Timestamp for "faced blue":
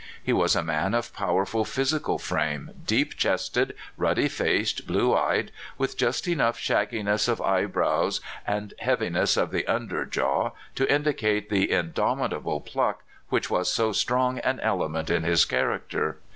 4.29-5.15